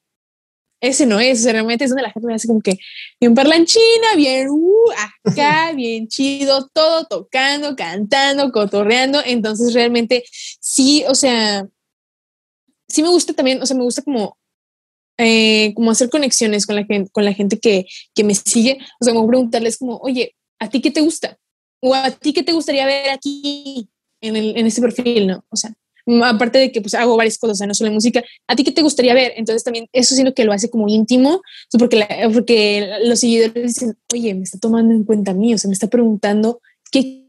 [0.81, 2.79] ese no es, o sea, realmente es donde la gente me hace como que
[3.19, 4.91] bien parlanchina, bien uh,
[5.23, 9.21] acá, bien chido, todo tocando, cantando, cotorreando.
[9.23, 11.67] Entonces, realmente sí, o sea,
[12.87, 14.35] sí me gusta también, o sea, me gusta como,
[15.19, 18.79] eh, como hacer conexiones con la gente, con la gente que, que me sigue.
[18.99, 21.37] O sea, como preguntarles como, oye, ¿a ti qué te gusta?
[21.81, 23.87] ¿O a ti qué te gustaría ver aquí
[24.21, 25.27] en, el, en este perfil?
[25.27, 25.43] ¿No?
[25.49, 25.73] O sea,
[26.23, 28.71] aparte de que pues hago varias cosas, o sea, no solo música, ¿a ti qué
[28.71, 29.33] te gustaría ver?
[29.35, 31.41] Entonces también eso siento que lo hace como íntimo,
[31.77, 35.73] porque, porque los seguidores dicen, oye, me está tomando en cuenta mí, o sea, me
[35.73, 37.25] está preguntando qué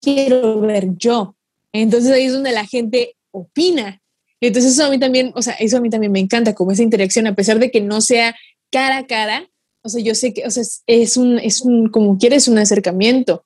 [0.00, 1.36] quiero ver yo.
[1.72, 4.00] Entonces ahí es donde la gente opina.
[4.40, 6.82] Entonces eso a mí también, o sea, eso a mí también me encanta, como esa
[6.82, 8.34] interacción, a pesar de que no sea
[8.70, 9.48] cara a cara,
[9.82, 13.44] o sea, yo sé que, o sea, es un, es un, como quieres, un acercamiento.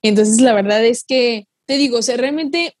[0.00, 2.76] Entonces la verdad es que, te digo, o sea, realmente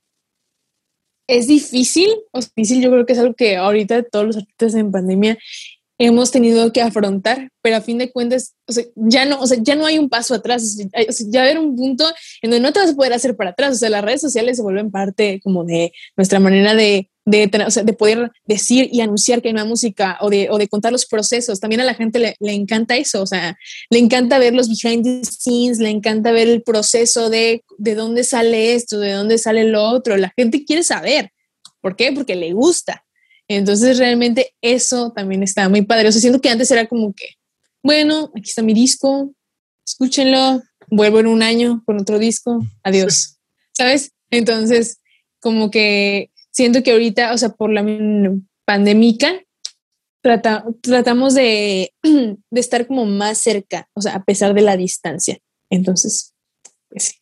[1.28, 4.90] es difícil, o difícil yo creo que es algo que ahorita todos los artistas en
[4.90, 5.38] pandemia
[5.98, 9.58] hemos tenido que afrontar, pero a fin de cuentas, o sea, ya no, o sea,
[9.60, 10.78] ya no hay un paso atrás,
[11.28, 12.04] ya haber un punto
[12.42, 14.56] en donde no te vas a poder hacer para atrás, o sea, las redes sociales
[14.56, 19.00] se vuelven parte como de nuestra manera de de, o sea, de poder decir y
[19.00, 21.60] anunciar que hay una música o de, o de contar los procesos.
[21.60, 23.56] También a la gente le, le, encanta eso, o sea,
[23.90, 28.24] le encanta ver los behind the scenes, le encanta ver el proceso de, de dónde
[28.24, 30.16] sale esto, de dónde sale lo otro.
[30.16, 31.30] La gente quiere saber.
[31.80, 32.12] ¿Por qué?
[32.12, 33.04] Porque le gusta.
[33.56, 36.08] Entonces realmente eso también está muy padre.
[36.08, 37.30] O sea, siento que antes era como que,
[37.82, 39.32] bueno, aquí está mi disco,
[39.86, 43.38] escúchenlo, vuelvo en un año con otro disco, adiós.
[43.72, 44.12] ¿Sabes?
[44.30, 45.00] Entonces,
[45.40, 47.84] como que siento que ahorita, o sea, por la
[48.64, 49.42] pandémica,
[50.22, 55.38] tratamos de, de, estar como más cerca, o sea, a pesar de la distancia.
[55.70, 56.34] Entonces,
[56.88, 57.14] pues sí.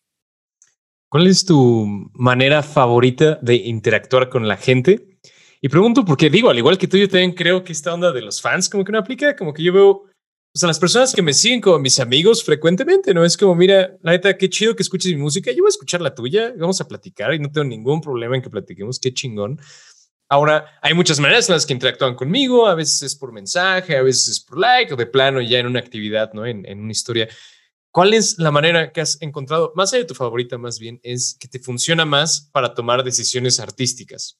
[1.08, 5.09] ¿Cuál es tu manera favorita de interactuar con la gente?
[5.62, 8.22] Y pregunto porque digo, al igual que tú, yo también creo que esta onda de
[8.22, 10.10] los fans como que no aplica, como que yo veo
[10.52, 13.24] o sea, las personas que me siguen como mis amigos frecuentemente, ¿no?
[13.24, 16.00] Es como, mira, la neta, qué chido que escuches mi música, yo voy a escuchar
[16.00, 19.60] la tuya, vamos a platicar y no tengo ningún problema en que platiquemos, qué chingón.
[20.28, 24.02] Ahora, hay muchas maneras en las que interactúan conmigo, a veces es por mensaje, a
[24.02, 26.44] veces es por like o de plano ya en una actividad, ¿no?
[26.44, 27.28] En, en una historia.
[27.92, 31.36] ¿Cuál es la manera que has encontrado, más allá de tu favorita más bien, es
[31.38, 34.39] que te funciona más para tomar decisiones artísticas?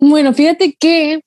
[0.00, 1.20] Bueno, fíjate que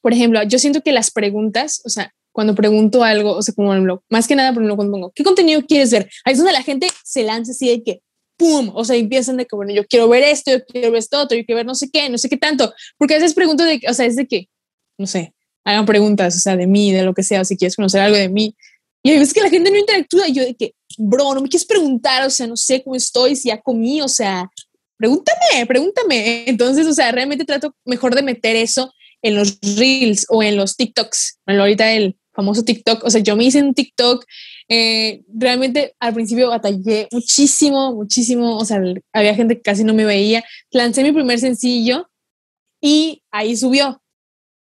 [0.00, 4.00] por ejemplo, yo siento que las preguntas, o sea, cuando pregunto algo, o sea, como
[4.08, 6.08] más que nada, por ejemplo, cuando pongo, ¿qué contenido quieres ver?
[6.24, 8.00] Ahí es donde la gente se lanza así de que,
[8.36, 8.70] ¡pum!
[8.74, 11.36] O sea, empiezan de que, bueno, yo quiero ver esto, yo quiero ver esto otro,
[11.36, 12.72] yo quiero ver no sé qué, no sé qué tanto.
[12.96, 14.48] Porque a veces pregunto de, o sea, es de que,
[14.96, 17.74] no sé, hagan preguntas, o sea, de mí, de lo que sea, o si quieres
[17.74, 18.54] conocer algo de mí.
[19.02, 21.48] Y hay veces que la gente no interactúa y yo de que, bro, no me
[21.48, 24.48] quieres preguntar, o sea, no sé cómo estoy, si ya comí, o sea,
[24.98, 26.44] pregúntame, pregúntame.
[26.48, 30.76] Entonces, o sea, realmente trato mejor de meter eso en los reels o en los
[30.76, 31.38] TikToks.
[31.46, 34.24] Bueno, ahorita el famoso TikTok, o sea, yo me hice un TikTok,
[34.68, 38.80] eh, realmente al principio batallé muchísimo, muchísimo, o sea,
[39.12, 40.44] había gente que casi no me veía.
[40.70, 42.08] Lancé mi primer sencillo
[42.80, 44.00] y ahí subió,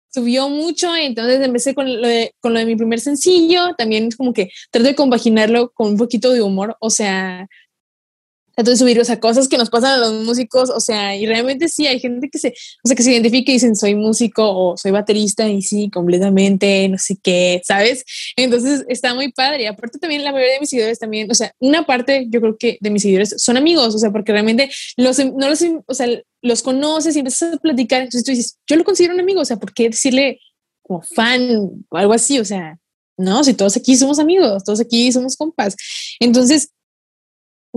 [0.09, 4.17] subió mucho, entonces empecé con lo, de, con lo de mi primer sencillo, también es
[4.17, 7.47] como que trato de compaginarlo con un poquito de humor, o sea,
[8.65, 11.69] de subir, o sea, cosas que nos pasan a los músicos, o sea, y realmente
[11.69, 14.77] sí, hay gente que se, o sea, que se identifica y dicen, soy músico o
[14.77, 18.05] soy baterista y sí, completamente, no sé qué, ¿sabes?
[18.37, 19.65] Entonces está muy padre.
[19.65, 22.57] Y aparte también la mayoría de mis seguidores también, o sea, una parte yo creo
[22.57, 26.09] que de mis seguidores son amigos, o sea, porque realmente los, no los, o sea,
[26.43, 29.45] los conoces y empiezas a platicar, entonces tú dices, yo lo considero un amigo, o
[29.45, 30.41] sea, ¿por qué decirle
[30.83, 31.51] como fan
[31.89, 32.39] o algo así?
[32.39, 32.79] O sea,
[33.19, 35.75] no, si todos aquí somos amigos, todos aquí somos compas.
[36.21, 36.71] Entonces,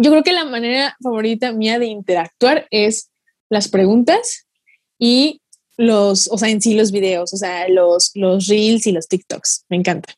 [0.01, 3.11] yo creo que la manera favorita mía de interactuar es
[3.49, 4.47] las preguntas
[4.97, 5.41] y
[5.77, 9.65] los, o sea, en sí los videos, o sea, los, los reels y los TikToks.
[9.69, 10.13] Me encanta.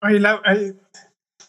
[0.00, 0.20] Ay,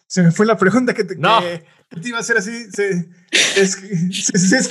[0.07, 1.39] se me fue la pregunta que te, no.
[1.41, 4.69] te iba a ser así, se, se,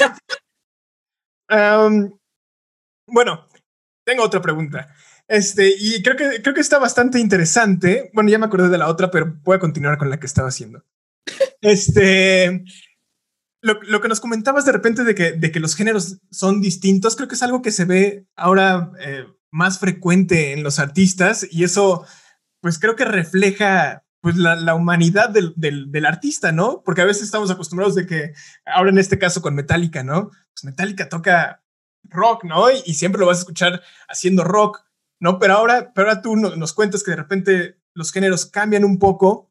[3.07, 3.47] bueno,
[4.05, 4.89] tengo otra pregunta.
[5.27, 8.11] Este, y creo que, creo que está bastante interesante.
[8.15, 10.49] Bueno, ya me acordé de la otra, pero voy a continuar con la que estaba
[10.49, 10.83] haciendo.
[11.61, 12.65] Este,
[13.61, 17.29] lo, que nos comentabas de repente de que, de que los géneros son distintos, creo
[17.29, 22.07] que es algo que se ve ahora eh, más frecuente en los artistas y eso,
[22.61, 26.83] pues creo que refleja pues la, humanidad del, del, artista, ¿no?
[26.85, 28.33] Porque a veces estamos acostumbrados de que,
[28.67, 30.31] ahora en este caso con Metallica, ¿no?
[30.53, 31.63] Pues Metallica toca
[32.05, 32.69] rock, ¿no?
[32.71, 34.81] Y, y siempre lo vas a escuchar haciendo rock,
[35.21, 35.39] ¿no?
[35.39, 39.48] Pero ahora, pero ahora tú nos cuentas que de repente los géneros cambian un poco.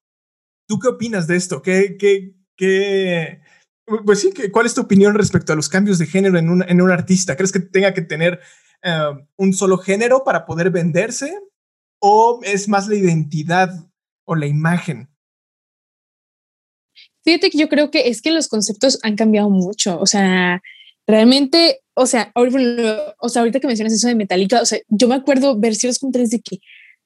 [0.68, 1.62] ¿Tú qué opinas de esto?
[1.62, 3.42] ¿Qué, qué, qué,
[4.06, 6.82] pues sí, ¿cuál es tu opinión respecto a los cambios de género en un, en
[6.82, 7.36] un artista?
[7.38, 8.40] ¿Crees que tenga que tener
[8.84, 11.40] uh, un solo género para poder venderse?
[12.00, 13.70] ¿O es más la identidad
[14.26, 15.10] o la imagen?
[17.24, 20.00] Fíjate que yo creo que es que los conceptos han cambiado mucho.
[20.00, 20.62] O sea,
[21.08, 25.16] realmente, o sea, o sea, ahorita que mencionas eso de Metallica, o sea, yo me
[25.16, 26.60] acuerdo ver ciertos comentarios de que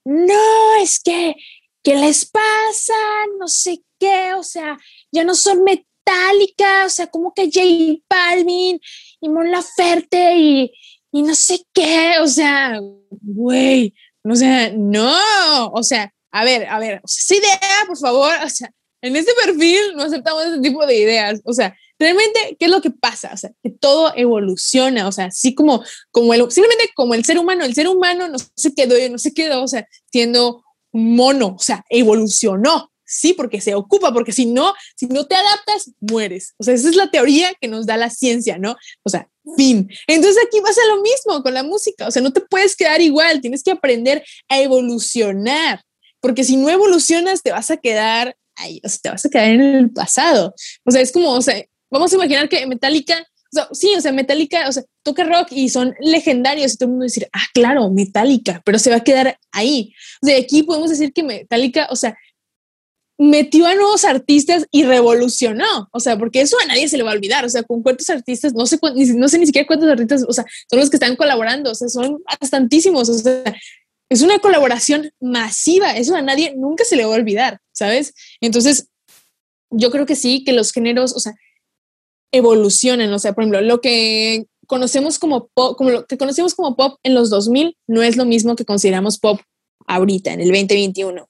[0.04, 1.36] no, es que,
[1.84, 2.94] ¿qué les pasa?
[3.40, 4.78] No sé qué, o sea,
[5.12, 8.80] ya no son Metallica, o sea, como que J Balvin
[9.20, 10.72] y Mon Laferte y,
[11.12, 16.80] y no sé qué, o sea, güey, o sea, no, o sea, a ver, a
[16.80, 20.98] ver, esa idea, por favor, o sea, en este perfil no aceptamos ese tipo de
[20.98, 23.32] ideas, o sea, realmente, ¿qué es lo que pasa?
[23.34, 27.38] O sea, que todo evoluciona, o sea, así como, como el, simplemente como el ser
[27.38, 31.60] humano, el ser humano no se quedó, no se quedó, o sea, siendo mono, o
[31.60, 36.54] sea, evolucionó, sí, porque se ocupa, porque si no, si no te adaptas, mueres.
[36.58, 38.78] O sea, esa es la teoría que nos da la ciencia, ¿no?
[39.04, 39.28] O sea,
[39.58, 39.90] fin.
[40.08, 43.42] Entonces aquí pasa lo mismo con la música, o sea, no te puedes quedar igual,
[43.42, 45.84] tienes que aprender a evolucionar,
[46.22, 49.48] porque si no evolucionas, te vas a quedar ahí, o sea, te vas a quedar
[49.48, 50.54] en el pasado.
[50.86, 54.12] O sea, es como, o sea, vamos a imaginar que Metallica, sea, sí, o sea,
[54.12, 57.90] Metallica, o sea, toca rock y son legendarios y todo el mundo decir, ah, claro,
[57.90, 59.94] Metallica, pero se va a quedar ahí.
[60.22, 62.18] Sea, aquí podemos decir que Metallica, o sea,
[63.18, 67.12] metió a nuevos artistas y revolucionó, o sea, porque eso a nadie se le va
[67.12, 68.80] a olvidar, o sea, con cuántos artistas, no sé,
[69.16, 71.88] no sé ni siquiera cuántos artistas, o sea, son los que están colaborando, o sea,
[71.88, 73.44] son bastantísimos, o sea,
[74.10, 78.14] es una colaboración masiva, eso a nadie nunca se le va a olvidar, ¿sabes?
[78.42, 78.88] Entonces,
[79.70, 81.34] yo creo que sí, que los géneros, o sea,
[82.32, 86.76] evolucionan, o sea, por ejemplo, lo que conocemos como pop, como lo que conocemos como
[86.76, 89.40] pop en los 2000 no es lo mismo que consideramos pop
[89.88, 91.28] ahorita, en el 2021.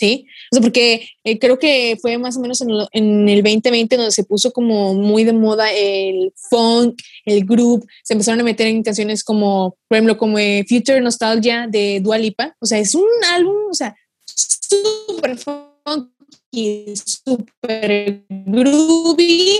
[0.00, 0.26] ¿sí?
[0.50, 3.96] O sea, porque eh, creo que fue más o menos en, lo, en, el 2020
[3.96, 8.66] donde se puso como muy de moda el funk, el group, se empezaron a meter
[8.66, 12.94] en canciones como, por ejemplo, como eh, Future Nostalgia de Dua Lipa, o sea, es
[12.94, 19.58] un álbum, o sea, súper funky, súper groovy,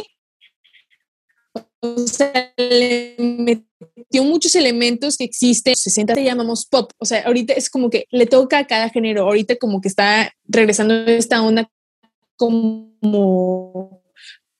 [1.80, 5.74] o sea, le metió muchos elementos que existen.
[5.74, 6.92] 60 te llamamos pop.
[6.98, 9.22] O sea, ahorita es como que le toca a cada género.
[9.22, 11.70] Ahorita como que está regresando esta onda
[12.36, 12.90] como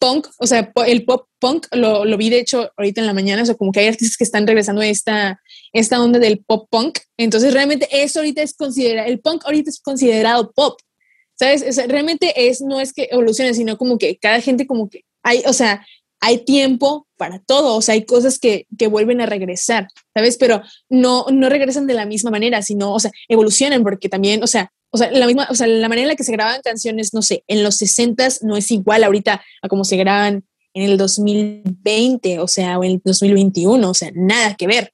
[0.01, 3.43] punk, o sea, el pop punk lo, lo, vi de hecho ahorita en la mañana,
[3.43, 5.41] o sea, como que hay artistas que están regresando a esta,
[5.73, 9.79] esta onda del pop punk, entonces realmente eso ahorita es considerado, el punk ahorita es
[9.81, 10.81] considerado pop,
[11.39, 11.65] ¿sabes?
[11.69, 15.05] O sea, realmente es, no es que evolucione, sino como que cada gente como que
[15.23, 15.87] hay, o sea,
[16.21, 20.37] hay tiempo para todo, o sea, hay cosas que, que, vuelven a regresar, ¿sabes?
[20.39, 24.47] Pero no, no regresan de la misma manera, sino, o sea, evolucionan porque también, o
[24.47, 27.15] sea, o sea, la misma, o sea, la manera en la que se graban canciones,
[27.15, 30.97] no sé, en los 60 no es igual ahorita a como se graban en el
[30.97, 34.93] 2020, o sea, o en el 2021, o sea, nada que ver,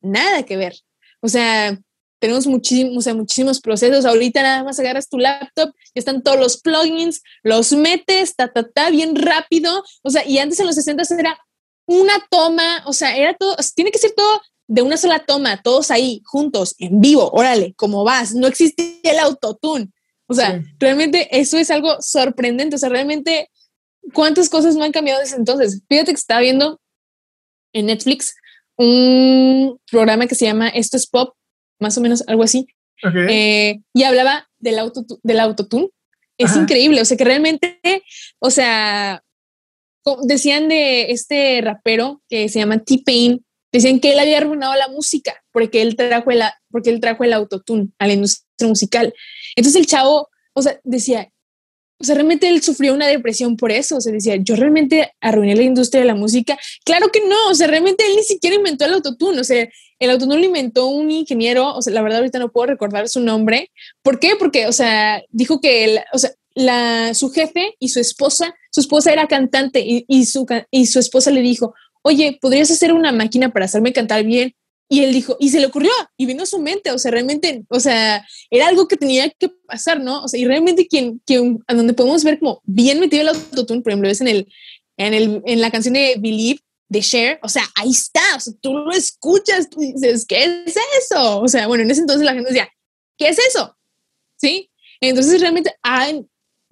[0.00, 0.74] nada que ver.
[1.20, 1.78] O sea,
[2.22, 4.04] tenemos muchísimos, o sea, muchísimos procesos.
[4.04, 8.62] Ahorita nada más agarras tu laptop, ya están todos los plugins, los metes, ta, ta,
[8.62, 9.82] ta, bien rápido.
[10.02, 11.36] O sea, y antes en los 60 era
[11.84, 15.90] una toma, o sea, era todo, tiene que ser todo de una sola toma, todos
[15.90, 18.36] ahí, juntos, en vivo, órale, ¿cómo vas?
[18.36, 19.90] No existía el autotune.
[20.28, 22.76] O sea, realmente eso es algo sorprendente.
[22.76, 23.50] O sea, realmente,
[24.14, 25.82] ¿cuántas cosas no han cambiado desde entonces?
[25.88, 26.80] Fíjate que estaba viendo
[27.72, 28.36] en Netflix
[28.76, 31.34] un programa que se llama Esto es Pop,
[31.82, 32.66] más o menos algo así.
[33.28, 35.90] Eh, y hablaba del, auto, del autotune.
[36.38, 37.78] Es increíble, o sea que realmente,
[38.40, 39.22] o sea,
[40.22, 45.34] decían de este rapero que se llama T-Pain, decían que él había arruinado la música
[45.52, 49.14] porque él trajo el, porque él trajo el autotune a la industria musical.
[49.56, 51.30] Entonces el chavo, o sea, decía,
[52.02, 53.96] o sea, realmente él sufrió una depresión por eso.
[53.96, 56.58] O sea, decía, yo realmente arruiné la industria de la música.
[56.84, 59.40] Claro que no, o sea, realmente él ni siquiera inventó el autotune.
[59.40, 59.68] O sea,
[60.04, 63.20] el autotune lo inventó un ingeniero, o sea, la verdad ahorita no puedo recordar su
[63.20, 63.70] nombre.
[64.02, 64.36] ¿Por qué?
[64.38, 68.80] Porque, o sea, dijo que, él, o sea, la, su jefe y su esposa su
[68.80, 73.12] esposa era cantante y, y, su, y su esposa le dijo, oye, ¿podrías hacer una
[73.12, 74.54] máquina para hacerme cantar bien?
[74.88, 77.64] Y él dijo, y se le ocurrió, y vino a su mente, o sea, realmente,
[77.68, 80.22] o sea, era algo que tenía que pasar, ¿no?
[80.22, 83.82] O sea, y realmente quien, quien a donde podemos ver como bien metido el autotune,
[83.82, 84.48] por ejemplo, es en el,
[84.96, 86.60] en el, en la canción de Believe,
[86.92, 90.76] de Share, o sea, ahí está, o sea, tú lo escuchas, tú dices, ¿qué es
[91.00, 91.40] eso?
[91.40, 92.68] O sea, bueno, en ese entonces la gente decía,
[93.16, 93.74] ¿qué es eso?
[94.36, 94.70] ¿Sí?
[95.00, 96.26] Entonces realmente, hay,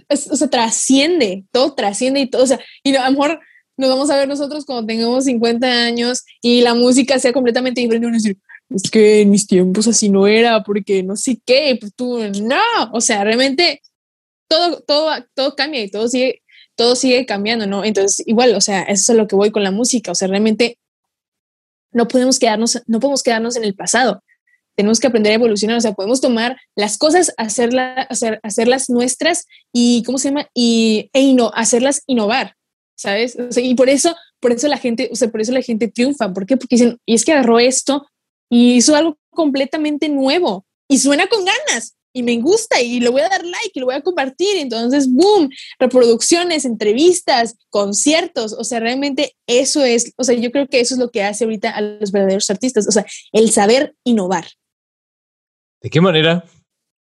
[0.09, 3.41] o sea, trasciende, todo trasciende y todo, o sea, y a lo mejor
[3.79, 8.09] nos vamos a ver nosotros cuando tengamos 50 años y la música sea completamente diferente.
[8.09, 11.95] Y decir, es que en mis tiempos así no era, porque no sé qué, pues
[11.95, 12.61] tú, no,
[12.93, 13.81] o sea, realmente
[14.49, 16.43] todo, todo, todo cambia y todo sigue,
[16.81, 17.85] todo sigue cambiando, ¿no?
[17.85, 20.79] Entonces, igual, o sea, eso es lo que voy con la música, o sea, realmente
[21.93, 24.23] no podemos quedarnos, no podemos quedarnos en el pasado.
[24.77, 29.47] Tenemos que aprender a evolucionar, o sea, podemos tomar las cosas, hacerla, hacer, hacerlas nuestras
[29.75, 30.49] y, ¿cómo se llama?
[30.55, 32.55] Y, e hacerlas innovar.
[32.97, 33.37] ¿sabes?
[33.57, 36.33] y por eso, por eso la gente, o sea, por eso la gente triunfa.
[36.33, 36.57] ¿Por qué?
[36.57, 38.07] Porque dicen, y es que agarró esto
[38.49, 43.21] y hizo algo completamente nuevo y suena con ganas y me gusta y le voy
[43.21, 44.57] a dar like y lo voy a compartir.
[44.57, 48.53] Entonces, boom, reproducciones, entrevistas, conciertos.
[48.53, 51.45] O sea, realmente eso es, o sea, yo creo que eso es lo que hace
[51.45, 54.47] ahorita a los verdaderos artistas, o sea, el saber innovar.
[55.83, 56.45] ¿De qué manera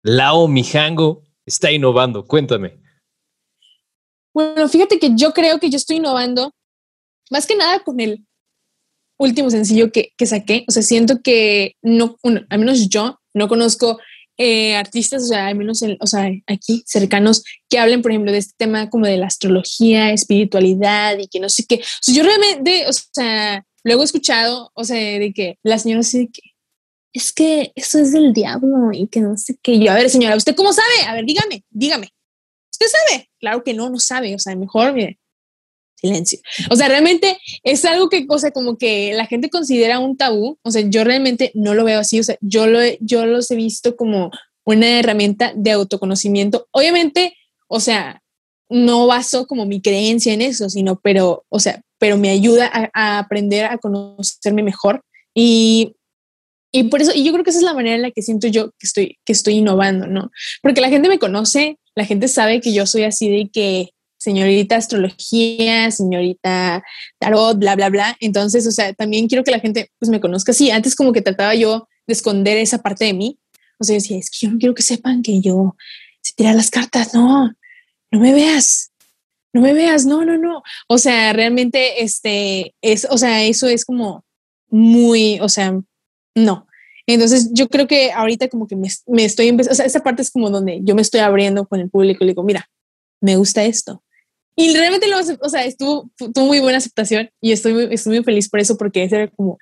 [0.02, 2.26] Lao Mijango está innovando?
[2.26, 2.78] Cuéntame.
[4.32, 6.52] Bueno, fíjate que yo creo que yo estoy innovando
[7.30, 8.24] más que nada con el
[9.18, 10.64] último sencillo que, que saqué.
[10.68, 13.98] O sea, siento que no, al menos yo no conozco
[14.38, 18.38] eh, artistas, o sea, al menos o sea, aquí cercanos, que hablen, por ejemplo, de
[18.38, 21.82] este tema como de la astrología, espiritualidad y que no sé qué.
[22.06, 26.42] Yo realmente, o sea, luego he escuchado, o sea, de que la señora dice que
[27.12, 29.78] es que eso es del diablo y que no sé qué.
[29.78, 31.06] Yo, a ver, señora, ¿usted cómo sabe?
[31.06, 32.10] A ver, dígame, dígame.
[32.70, 33.30] ¿Usted sabe?
[33.40, 34.34] Claro que no, no sabe.
[34.34, 35.17] O sea, mejor, mire,
[36.00, 36.38] silencio.
[36.70, 40.58] O sea, realmente es algo que, o sea, como que la gente considera un tabú.
[40.62, 42.20] O sea, yo realmente no lo veo así.
[42.20, 44.30] O sea, yo, lo, yo los he visto como
[44.64, 46.68] una herramienta de autoconocimiento.
[46.70, 47.34] Obviamente,
[47.68, 48.22] o sea,
[48.68, 53.18] no baso como mi creencia en eso, sino, pero, o sea, pero me ayuda a,
[53.18, 55.02] aprender a conocerme mejor.
[55.34, 55.94] Y
[56.70, 58.46] y por eso, y yo creo que esa es la manera en la que siento
[58.46, 60.30] yo que estoy, que estoy innovando, ¿no?
[60.62, 64.76] Porque la gente me conoce, la gente sabe que yo soy así de que señorita
[64.76, 66.82] astrología, señorita
[67.18, 68.16] tarot, bla, bla, bla.
[68.20, 70.70] Entonces, o sea, también quiero que la gente pues me conozca así.
[70.70, 73.38] Antes como que trataba yo de esconder esa parte de mí.
[73.78, 75.76] O sea, decía, es que yo no quiero que sepan que yo
[76.20, 77.52] se tirar las cartas, no,
[78.10, 78.90] no me veas,
[79.52, 80.62] no me veas, no, no, no.
[80.88, 84.24] O sea, realmente, este, es, o sea, eso es como
[84.68, 85.78] muy, o sea,
[86.34, 86.66] no.
[87.06, 90.22] Entonces yo creo que ahorita como que me, me estoy empezando, o sea, esa parte
[90.22, 92.68] es como donde yo me estoy abriendo con el público y le digo, mira,
[93.20, 94.02] me gusta esto.
[94.60, 98.24] Y realmente lo, o sea, estuvo, tuvo muy buena aceptación y estoy muy, estoy muy
[98.24, 99.56] feliz por eso porque ese era como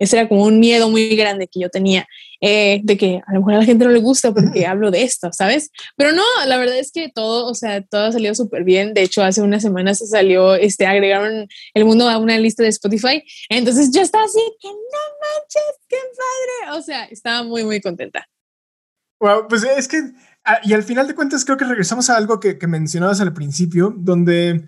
[0.00, 2.08] ese era como un miedo muy grande que yo tenía
[2.40, 5.02] eh, de que a lo mejor a la gente no le gusta porque hablo de
[5.02, 5.70] esto, ¿sabes?
[5.94, 8.92] Pero no, la verdad es que todo, o sea, todo ha salido súper bien.
[8.92, 12.70] De hecho, hace unas semanas se salió, este, agregaron el mundo a una lista de
[12.70, 13.22] Spotify.
[13.50, 16.78] Entonces yo estaba así, que no manches, qué padre.
[16.78, 18.26] O sea, estaba muy, muy contenta.
[19.20, 19.98] Wow, pues es que,
[20.64, 23.94] y al final de cuentas creo que regresamos a algo que, que mencionabas al principio,
[23.96, 24.64] donde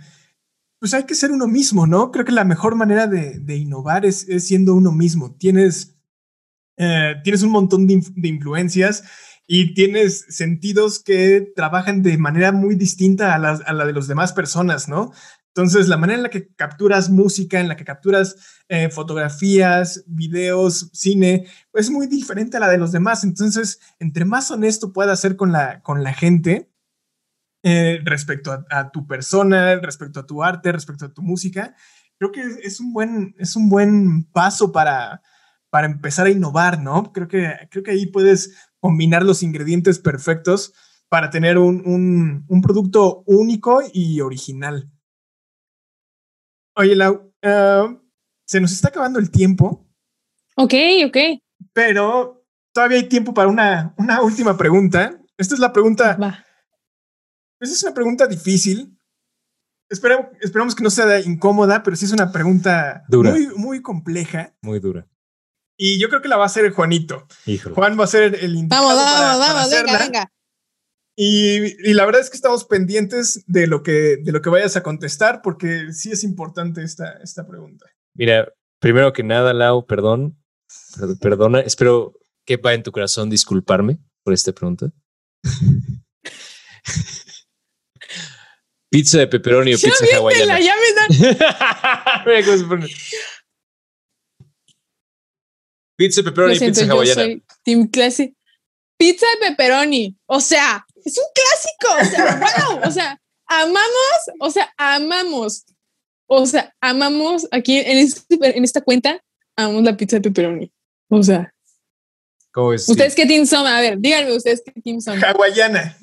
[0.83, 2.11] pues hay que ser uno mismo, ¿no?
[2.11, 5.33] Creo que la mejor manera de, innovar es, siendo uno mismo.
[5.37, 5.97] Tienes,
[6.77, 9.05] eh, tienes un montón de, influencias
[9.47, 14.89] y tienes sentidos que trabajan de manera muy distinta a la, de las demás personas,
[14.89, 15.13] ¿no?
[15.55, 18.37] Entonces, la manera en la que capturas música, en la que capturas
[18.69, 23.23] eh, fotografías, videos, cine, es muy diferente a la de los demás.
[23.23, 26.73] Entonces, entre más honesto puedas ser con la, con la gente,
[27.65, 31.77] eh, respecto a, tu persona, respecto a tu arte, respecto a tu música.
[32.19, 35.23] Creo que es un buen, es un buen paso para,
[35.71, 37.13] para empezar a innovar, ¿no?
[37.13, 40.75] Creo que, creo que ahí puedes combinar los ingredientes perfectos
[41.09, 44.91] para tener un, producto único y original.
[46.75, 47.99] Oye, Lau, eh,
[48.47, 49.87] se nos está acabando el tiempo.
[50.57, 50.75] Ok,
[51.07, 51.17] ok.
[51.73, 55.19] Pero todavía hay tiempo para una, una última pregunta.
[55.37, 56.45] Esta es la pregunta Va.
[57.61, 58.99] Esa es una pregunta difícil.
[59.89, 64.55] Esperamos que no sea incómoda, pero sí es una pregunta Muy, muy compleja.
[64.63, 65.07] Muy dura.
[65.77, 67.27] Y yo creo que la va a hacer Juanito.
[67.75, 68.87] Juan va a ser el indicado.
[68.87, 70.33] Vamos, vamos, vamos, venga, venga.
[71.15, 74.77] Y, y, la verdad es que estamos pendientes de lo que, de lo que vayas
[74.77, 77.87] a contestar, porque sí es importante esta, esta pregunta.
[78.15, 78.51] Mira,
[78.81, 80.39] primero que nada, Lau, perdón.
[81.21, 84.91] Perdona, espero que va en tu corazón disculparme por esta pregunta.
[88.91, 90.61] Pizza de pepperoni o Ya pizza hawaiana.
[90.61, 91.07] ya me da.
[92.27, 92.87] Mira cómo se pone.
[95.97, 97.43] Pizza de pepperoni y pizza hawaiana.
[97.65, 98.35] Team Classic.
[98.99, 100.19] Pizza de pepperoni.
[100.27, 101.89] O sea, es un clásico.
[102.01, 102.41] O sea,
[102.71, 102.81] wow.
[102.89, 105.65] O sea, amamos, o sea, amamos.
[106.27, 109.23] O sea, amamos aquí en, este- en esta cuenta,
[109.57, 110.73] amamos la pizza de pepperoni.
[111.11, 111.53] O sea,
[112.53, 112.89] ¿Cómo es?
[112.89, 113.67] ¿ustedes qué team son?
[113.67, 115.23] A ver, díganme ustedes qué team son.
[115.23, 115.97] Hawaiana.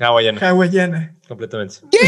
[0.00, 1.16] Hawaiana, Hawaiana.
[1.26, 1.76] completamente.
[1.90, 1.98] ¿Qué?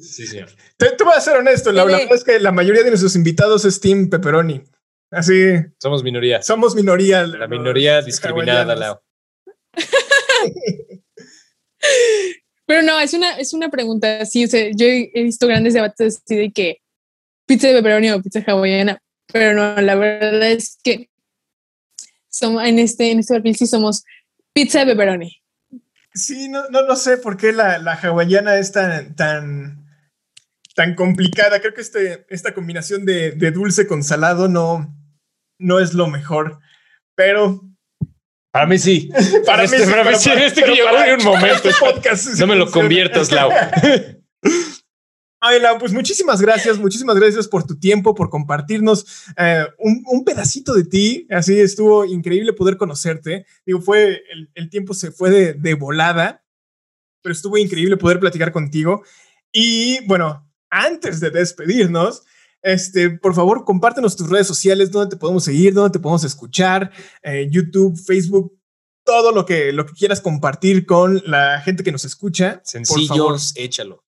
[0.00, 0.50] Sí, señor.
[0.76, 3.64] Te, te voy a ser honesto, la, verdad es que la mayoría de nuestros invitados
[3.64, 4.62] es Team Pepperoni.
[5.10, 6.42] Así, Somos minoría.
[6.42, 7.26] somos minoría.
[7.26, 8.98] La minoría discriminada, Lau.
[12.66, 14.24] Pero no, es una, es una pregunta.
[14.26, 16.82] Sí, yo he he visto grandes debates así de que
[17.46, 21.08] pizza de pepperoni o pizza hawaiana, pero no, la verdad es que
[22.28, 24.04] somos, en este en este perfil sí somos
[24.52, 25.42] pizza de pepperoni.
[26.14, 29.86] Sí, no, no, no sé por qué la, la hawaiana es tan, tan,
[30.74, 31.60] tan complicada.
[31.60, 34.94] Creo que este, esta combinación de, de dulce con salado no,
[35.58, 36.60] no es lo mejor.
[37.14, 37.67] Pero
[38.50, 39.10] Para mí sí.
[39.46, 41.68] para Este- mí sí, para mí sí, para- este que llegó en un momento.
[41.68, 43.50] este podcast sí No me lo conviertas, Lau.
[45.40, 50.24] Ay, Lau, pues muchísimas gracias, muchísimas gracias por tu tiempo, por compartirnos eh, un, un
[50.24, 51.28] pedacito de ti.
[51.30, 53.46] Así estuvo increíble poder conocerte.
[53.64, 56.44] Digo, fue el, el tiempo se fue de, de volada,
[57.22, 59.04] pero estuvo increíble poder platicar contigo.
[59.52, 62.24] Y bueno, antes de despedirnos,
[62.62, 66.90] este, por favor, compártenos tus redes sociales, dónde te podemos seguir, dónde te podemos escuchar,
[67.22, 68.58] eh, YouTube, Facebook,
[69.04, 72.62] todo lo que, lo que quieras compartir con la gente que nos escucha.
[72.62, 73.38] Por favor.
[73.38, 74.04] Sencillos, échalo.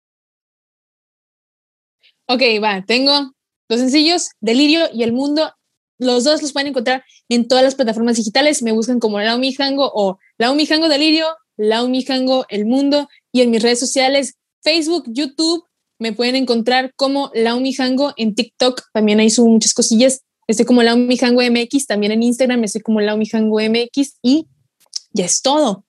[2.28, 3.32] Ok, va, tengo
[3.68, 5.52] los sencillos, Delirio y El Mundo.
[5.98, 8.62] Los dos los pueden encontrar en todas las plataformas digitales.
[8.62, 11.26] Me buscan como Laumi Jango o Laumi Jango Delirio,
[11.56, 13.08] Laumi Jango El Mundo.
[13.32, 15.64] Y en mis redes sociales, Facebook, YouTube,
[15.98, 18.12] me pueden encontrar como Laumi Jango.
[18.16, 20.22] En TikTok también ahí subo muchas cosillas.
[20.46, 21.86] Estoy como Laumi Jango MX.
[21.86, 24.18] También en Instagram estoy como Laumi Jango MX.
[24.22, 24.48] Y
[25.12, 25.84] ya es todo.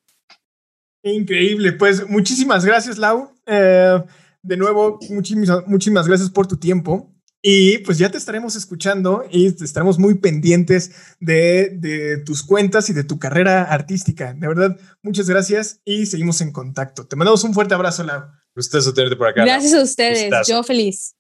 [1.04, 3.32] Increíble, pues muchísimas gracias, Lau.
[3.46, 4.04] Eh,
[4.42, 7.14] de nuevo, muchísimas, muchísimas gracias por tu tiempo.
[7.42, 12.94] Y pues ya te estaremos escuchando y estaremos muy pendientes de, de tus cuentas y
[12.94, 14.34] de tu carrera artística.
[14.34, 17.08] De verdad, muchas gracias y seguimos en contacto.
[17.08, 18.24] Te mandamos un fuerte abrazo, Lau.
[18.58, 19.42] Gustazo tenerte por acá.
[19.42, 19.50] Lau.
[19.50, 20.24] Gracias a ustedes.
[20.24, 20.52] Gustazo.
[20.52, 21.14] Yo feliz.